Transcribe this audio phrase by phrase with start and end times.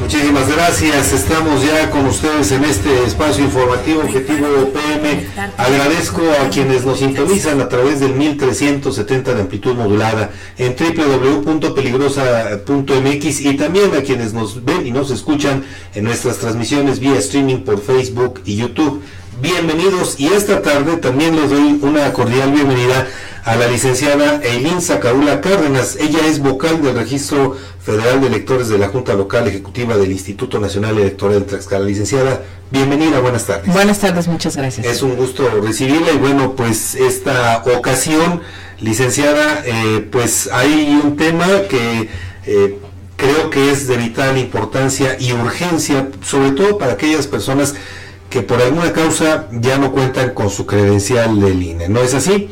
[0.00, 1.12] Muchísimas gracias.
[1.12, 5.26] Estamos ya con ustedes en este espacio informativo Objetivo PM.
[5.58, 13.58] Agradezco a quienes nos sintonizan a través del 1370 de amplitud modulada en www.peligrosa.mx y
[13.58, 18.40] también a quienes nos ven y nos escuchan en nuestras transmisiones vía streaming por Facebook
[18.46, 19.02] y YouTube.
[19.42, 23.06] Bienvenidos y esta tarde también les doy una cordial bienvenida
[23.44, 25.96] a la licenciada Eileen Zacaula Cárdenas.
[25.96, 30.58] Ella es vocal del Registro Federal de Electores de la Junta Local Ejecutiva del Instituto
[30.58, 31.84] Nacional Electoral de Tlaxcala.
[31.84, 33.72] Licenciada, bienvenida, buenas tardes.
[33.72, 34.86] Buenas tardes, muchas gracias.
[34.86, 38.42] Es un gusto recibirla y bueno, pues esta ocasión,
[38.80, 42.08] licenciada, eh, pues hay un tema que...
[42.46, 42.78] Eh,
[43.20, 47.74] creo que es de vital importancia y urgencia, sobre todo para aquellas personas
[48.30, 51.88] que por alguna causa ya no cuentan con su credencial del INE.
[51.88, 52.48] ¿No es así?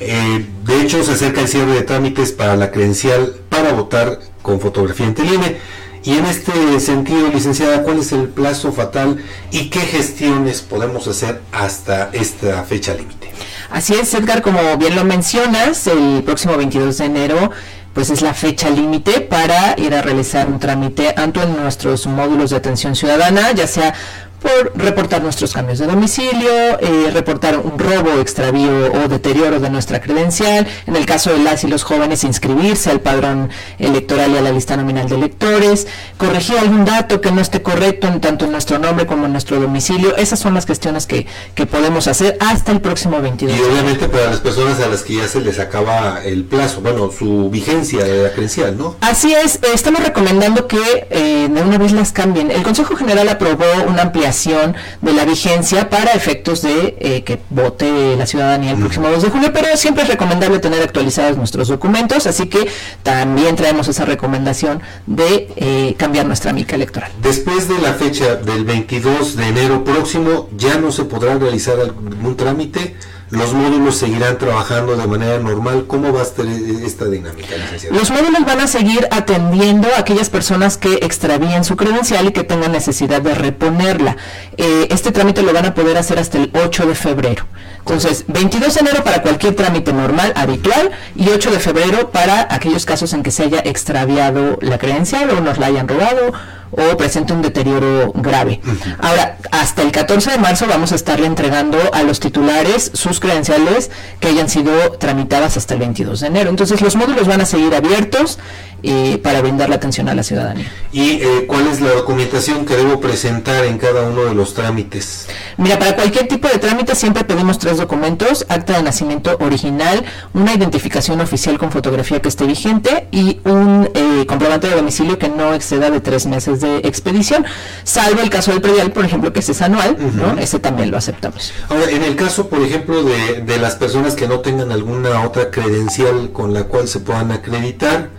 [0.00, 4.60] Eh, de hecho, se acerca el cierre de trámites para la credencial para votar con
[4.60, 5.56] fotografía en el INE.
[6.02, 11.42] Y en este sentido, licenciada, ¿cuál es el plazo fatal y qué gestiones podemos hacer
[11.52, 13.30] hasta esta fecha límite?
[13.70, 17.50] Así es, Edgar, como bien lo mencionas, el próximo 22 de enero
[17.92, 22.50] pues es la fecha límite para ir a realizar un trámite tanto en nuestros módulos
[22.50, 23.94] de atención ciudadana, ya sea
[24.40, 30.00] por reportar nuestros cambios de domicilio, eh, reportar un robo, extravío o deterioro de nuestra
[30.00, 34.40] credencial, en el caso de las y los jóvenes inscribirse al padrón electoral y a
[34.40, 38.52] la lista nominal de electores, corregir algún dato que no esté correcto en tanto en
[38.52, 42.72] nuestro nombre como en nuestro domicilio, esas son las cuestiones que, que podemos hacer hasta
[42.72, 43.56] el próximo 22.
[43.56, 47.10] Y obviamente para las personas a las que ya se les acaba el plazo, bueno,
[47.10, 48.96] su vigencia de la credencial, ¿no?
[49.00, 52.50] Así es, estamos recomendando que eh, de una vez las cambien.
[52.50, 58.16] El Consejo General aprobó una ampliación de la vigencia para efectos de eh, que vote
[58.16, 62.26] la ciudadanía el próximo 2 de junio, pero siempre es recomendable tener actualizados nuestros documentos,
[62.26, 62.68] así que
[63.02, 67.10] también traemos esa recomendación de eh, cambiar nuestra mica electoral.
[67.22, 72.36] Después de la fecha del 22 de enero próximo, ¿ya no se podrá realizar algún
[72.36, 72.96] trámite?
[73.30, 75.84] Los módulos seguirán trabajando de manera normal.
[75.86, 77.54] ¿Cómo va a estar esta dinámica?
[77.90, 82.42] Los módulos van a seguir atendiendo a aquellas personas que extravíen su credencial y que
[82.42, 84.16] tengan necesidad de reponerla.
[84.56, 87.46] Eh, este trámite lo van a poder hacer hasta el 8 de febrero.
[87.78, 92.84] Entonces, 22 de enero para cualquier trámite normal, habitual, y 8 de febrero para aquellos
[92.84, 96.32] casos en que se haya extraviado la credencial o nos la hayan robado
[96.70, 98.60] o presente un deterioro grave.
[98.98, 103.90] Ahora, hasta el 14 de marzo vamos a estarle entregando a los titulares sus credenciales
[104.20, 106.50] que hayan sido tramitadas hasta el 22 de enero.
[106.50, 108.38] Entonces, los módulos van a seguir abiertos
[108.82, 110.72] eh, para brindar la atención a la ciudadanía.
[110.90, 115.26] ¿Y eh, cuál es la documentación que debo presentar en cada uno de los trámites?
[115.58, 120.02] Mira, para cualquier tipo de trámite siempre pedimos tres documentos, acta de nacimiento original,
[120.32, 125.28] una identificación oficial con fotografía que esté vigente y un eh, comprobante de domicilio que
[125.28, 127.44] no exceda de tres meses de expedición,
[127.84, 130.38] salvo el caso del predial, por ejemplo, que ese es anual, ¿no?
[130.38, 131.52] Ese también lo aceptamos.
[131.68, 135.50] Ahora, en el caso, por ejemplo, de, de las personas que no tengan alguna otra
[135.50, 138.10] credencial con la cual se puedan acreditar,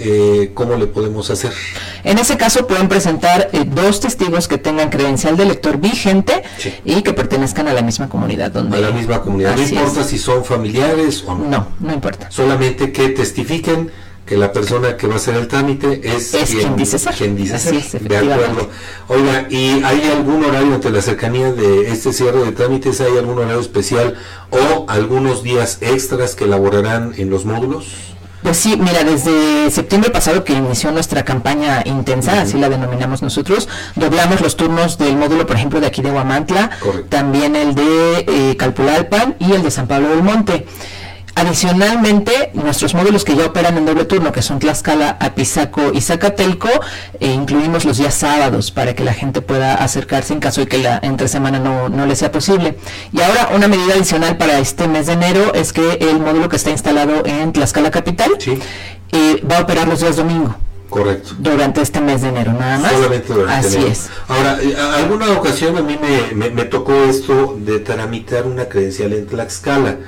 [0.00, 1.52] eh, ¿cómo le podemos hacer?
[2.04, 6.44] En ese caso pueden presentar eh, dos testigos que tengan credencial de lector vigente
[6.84, 8.52] y que pertenezcan a la misma comunidad.
[8.52, 9.56] Donde a la misma comunidad.
[9.56, 11.48] No importa si son familiares o no.
[11.48, 12.30] No, no importa.
[12.30, 13.90] Solamente que testifiquen
[14.28, 17.14] que la persona que va a hacer el trámite es, quien, dice ser.
[17.14, 18.00] Quien dice ser.
[18.00, 18.68] de acuerdo.
[19.08, 23.00] Oiga, ¿y hay algún horario ante la cercanía de este cierre de trámites?
[23.00, 24.16] ¿Hay algún horario especial
[24.50, 27.86] o algunos días extras que elaborarán en los módulos?
[28.42, 33.68] Pues sí, mira, desde septiembre pasado que inició nuestra campaña intensa, así la denominamos nosotros,
[33.96, 36.70] doblamos los turnos del módulo, por ejemplo, de aquí de Huamantla,
[37.08, 40.66] también el de eh, Calpulalpan y el de San Pablo del Monte.
[41.38, 46.68] Adicionalmente, nuestros módulos que ya operan en doble turno, que son Tlaxcala, Apizaco y Zacatelco,
[47.20, 50.78] eh, incluimos los días sábados para que la gente pueda acercarse en caso de que
[50.78, 52.76] la entre semana no, no le sea posible.
[53.12, 56.56] Y ahora una medida adicional para este mes de enero es que el módulo que
[56.56, 58.32] está instalado en Tlaxcala Capital
[59.12, 60.56] eh, va a operar los días domingo.
[60.90, 61.36] Correcto.
[61.38, 62.90] Durante este mes de enero, nada más.
[62.90, 64.08] Solamente durante Así es.
[64.26, 65.96] Ahora, eh, alguna ocasión a mí
[66.34, 69.98] me, me tocó esto de tramitar una credencial en Tlaxcala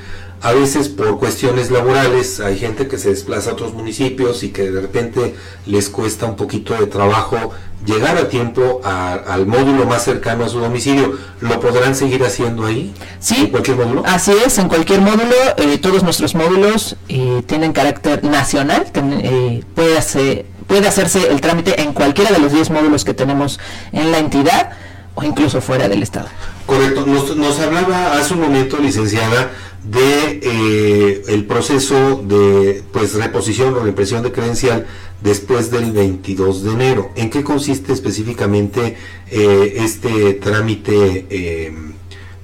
[0.43, 4.71] a veces por cuestiones laborales hay gente que se desplaza a otros municipios y que
[4.71, 5.35] de repente
[5.67, 7.53] les cuesta un poquito de trabajo
[7.85, 11.19] llegar a tiempo al módulo más cercano a su domicilio.
[11.41, 12.95] ¿Lo podrán seguir haciendo ahí?
[13.19, 14.03] Sí, ¿En cualquier módulo?
[14.07, 15.35] Así es, en cualquier módulo.
[15.57, 18.87] Eh, todos nuestros módulos eh, tienen carácter nacional.
[18.95, 23.59] Eh, puede, hacer, puede hacerse el trámite en cualquiera de los 10 módulos que tenemos
[23.93, 24.71] en la entidad
[25.15, 26.29] o incluso fuera del estado.
[26.67, 27.05] Correcto.
[27.07, 29.51] Nos, nos hablaba hace un momento, licenciada,
[29.91, 34.87] de eh, el proceso de pues reposición o reimpresión de credencial
[35.21, 37.11] después del 22 de enero.
[37.17, 38.97] ¿En qué consiste específicamente
[39.31, 41.73] eh, este trámite eh,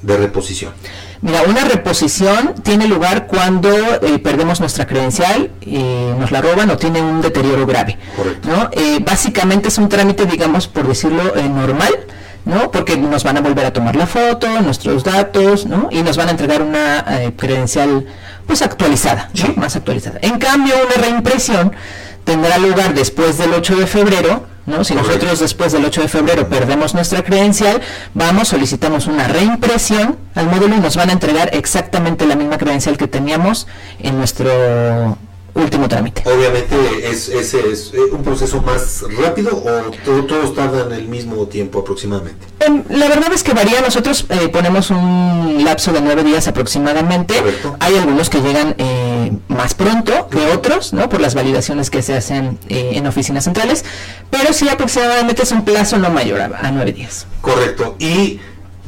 [0.02, 0.72] de reposición?
[1.22, 6.76] Mira, una reposición tiene lugar cuando eh, perdemos nuestra credencial, y nos la roban o
[6.76, 7.96] tiene un deterioro grave.
[8.44, 8.70] ¿no?
[9.04, 11.94] básicamente es un trámite, digamos, por decirlo, normal.
[12.46, 12.70] ¿No?
[12.70, 15.88] Porque nos van a volver a tomar la foto, nuestros datos, ¿no?
[15.90, 17.04] Y nos van a entregar una
[17.36, 18.06] credencial,
[18.46, 20.18] pues actualizada, Más actualizada.
[20.22, 21.72] En cambio, una reimpresión
[22.24, 24.84] tendrá lugar después del 8 de febrero, ¿no?
[24.84, 27.80] Si nosotros después del 8 de febrero perdemos nuestra credencial,
[28.14, 32.96] vamos, solicitamos una reimpresión al módulo y nos van a entregar exactamente la misma credencial
[32.96, 33.66] que teníamos
[33.98, 35.18] en nuestro
[35.56, 36.22] último trámite.
[36.24, 36.76] Obviamente
[37.10, 42.46] es, es, es eh, un proceso más rápido o todos tardan el mismo tiempo aproximadamente.
[42.60, 47.34] Em, la verdad es que varía, nosotros eh, ponemos un lapso de nueve días aproximadamente.
[47.80, 51.08] Hay algunos que llegan eh, más pronto que otros, ¿no?
[51.08, 53.84] Por las validaciones que se hacen en oficinas centrales,
[54.30, 57.26] pero sí aproximadamente es un plazo no mayor a, a nueve días.
[57.40, 57.96] Correcto.
[57.98, 58.40] Y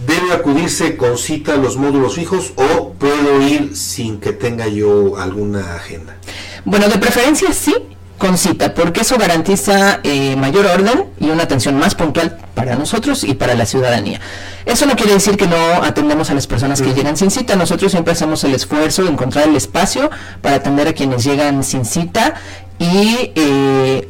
[0.06, 5.18] ¿Debe acudirse con cita a los módulos fijos o puedo ir sin que tenga yo
[5.18, 6.16] alguna agenda?
[6.64, 7.75] Bueno, de preferencia sí,
[8.19, 13.22] con cita, porque eso garantiza eh, mayor orden y una atención más puntual para nosotros
[13.22, 14.20] y para la ciudadanía.
[14.66, 17.55] Eso no quiere decir que no atendemos a las personas que llegan sin cita.
[17.56, 20.10] Nosotros siempre hacemos el esfuerzo de encontrar el espacio
[20.43, 22.34] para atender a quienes llegan sin cita
[22.78, 24.08] y eh,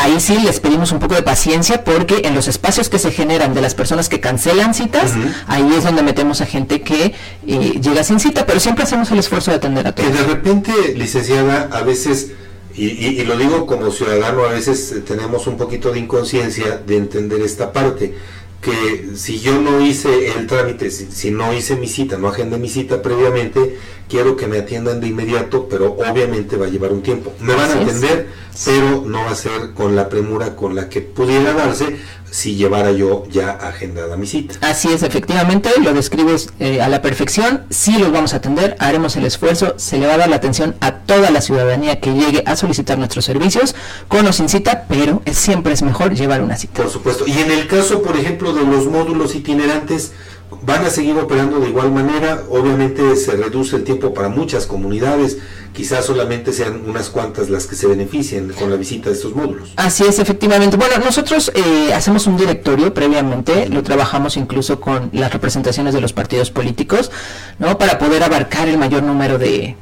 [0.00, 3.54] ahí sí les pedimos un poco de paciencia porque en los espacios que se generan
[3.54, 5.12] de las personas que cancelan citas,
[5.46, 7.14] ahí es donde metemos a gente que
[7.46, 10.10] eh, llega sin cita, pero siempre hacemos el esfuerzo de atender a todos.
[10.10, 12.32] Que de repente, licenciada, a veces,
[12.74, 17.72] y, lo digo como ciudadano, a veces tenemos un poquito de inconsciencia de entender esta
[17.72, 18.14] parte
[18.60, 22.68] que si yo no hice el trámite, si, no hice mi cita, no agendé mi
[22.68, 23.78] cita previamente,
[24.10, 27.32] quiero que me atiendan de inmediato, pero obviamente va a llevar un tiempo.
[27.40, 28.28] Me van a atender,
[28.64, 31.96] pero no va a ser con la premura con la que pudiera darse
[32.30, 34.54] si llevara yo ya agendada mi cita.
[34.60, 39.16] Así es, efectivamente, lo describes eh, a la perfección, sí los vamos a atender, haremos
[39.16, 42.42] el esfuerzo, se le va a dar la atención a toda la ciudadanía que llegue
[42.46, 43.74] a solicitar nuestros servicios,
[44.08, 46.82] con o sin cita, pero siempre es mejor llevar una cita.
[46.82, 50.12] Por supuesto, y en el caso, por ejemplo, de los módulos itinerantes,
[50.62, 55.38] van a seguir operando de igual manera, obviamente se reduce el tiempo para muchas comunidades,
[55.72, 59.72] quizás solamente sean unas cuantas las que se beneficien con la visita de estos módulos.
[59.76, 60.76] Así es, efectivamente.
[60.76, 66.12] Bueno, nosotros eh, hacemos un directorio previamente, lo trabajamos incluso con las representaciones de los
[66.12, 67.10] partidos políticos,
[67.58, 67.78] ¿no?
[67.78, 69.76] Para poder abarcar el mayor número de,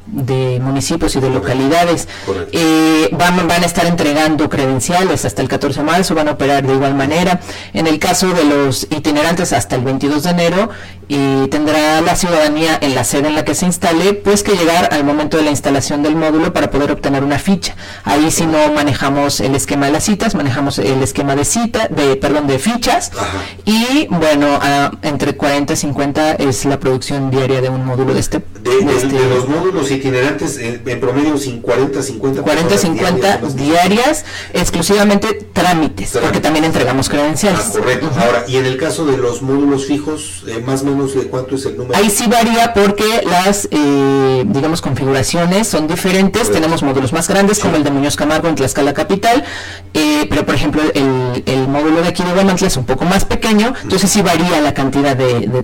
[0.61, 2.07] municipios y de localidades.
[2.51, 6.65] Eh, van, van a estar entregando credenciales hasta el 14 de marzo, van a operar
[6.65, 7.39] de igual manera.
[7.73, 10.58] En el caso de los itinerantes hasta el 22 de enero,
[11.07, 14.93] y tendrá la ciudadanía en la sede en la que se instale, pues que llegar
[14.93, 17.75] al momento de la instalación del módulo para poder obtener una ficha.
[18.03, 22.15] Ahí si no manejamos el esquema de las citas, manejamos el esquema de cita, de
[22.15, 23.11] perdón, de fichas
[23.65, 24.59] y bueno,
[25.01, 28.43] entre 40 y 50 es la producción diaria de un módulo de este.
[28.69, 36.39] De, este los módulos itinerantes en, promedio 40, 50 40, 50 diarias, exclusivamente trámites, porque
[36.39, 37.61] también entregamos credenciales.
[37.67, 38.09] Ah, correcto.
[38.19, 41.55] Ahora, y en el caso de los módulos fijos, eh, más o menos de cuánto
[41.55, 41.97] es el número.
[41.97, 46.51] Ahí sí varía porque las, eh, digamos, configuraciones son diferentes.
[46.51, 49.43] Tenemos módulos más grandes como el de Muñoz Camargo en Tlaxcala Capital,
[49.93, 53.25] eh, pero por ejemplo el, el, módulo de aquí de Guamantla es un poco más
[53.25, 55.63] pequeño, entonces sí varía la cantidad de, de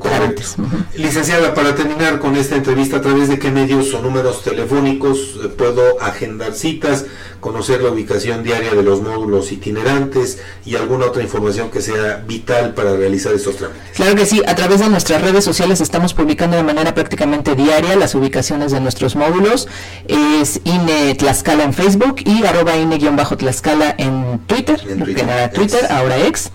[0.96, 5.48] Licenciada, para terminar con esta entrevista, ¿a través de qué medios o números telefónicos eh,
[5.48, 7.06] puedo agendar citas,
[7.40, 12.74] conocer la ubicación diaria de los módulos itinerantes y alguna otra información que sea vital
[12.74, 13.84] para realizar estos trámites?
[13.96, 17.96] Claro que sí, a través de nuestras redes sociales estamos publicando de manera prácticamente diaria
[17.96, 19.68] las ubicaciones de nuestros módulos.
[20.08, 26.52] Es INE Tlaxcala en Facebook y arroba INE-Tlaxcala en Twitter, en Twitter, Twitter ahora ex.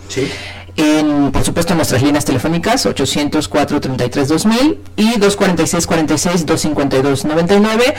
[0.77, 7.95] En, por supuesto, nuestras líneas telefónicas 804-33-2000 y 246-46-252-99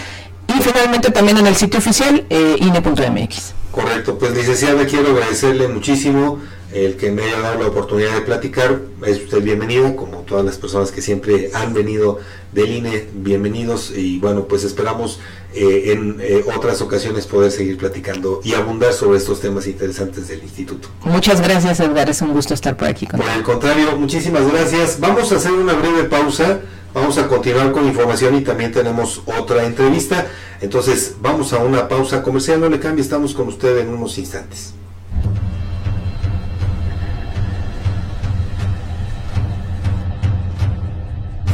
[0.47, 3.53] y finalmente también en el sitio oficial eh, INE.mx.
[3.71, 6.39] Correcto, pues licenciada, quiero agradecerle muchísimo
[6.73, 8.81] el que me haya dado la oportunidad de platicar.
[9.05, 12.19] Es usted bienvenida, como todas las personas que siempre han venido
[12.51, 15.19] del INE, bienvenidos y bueno, pues esperamos
[15.53, 20.41] eh, en eh, otras ocasiones poder seguir platicando y abundar sobre estos temas interesantes del
[20.43, 20.89] instituto.
[21.03, 23.05] Muchas gracias Edgar, es un gusto estar por aquí.
[23.05, 24.99] Con por el contrario, muchísimas gracias.
[24.99, 26.61] Vamos a hacer una breve pausa,
[26.93, 30.27] vamos a continuar con información y también tenemos otra entrevista.
[30.61, 34.73] Entonces vamos a una pausa comercial, no le cambie, estamos con usted en unos instantes.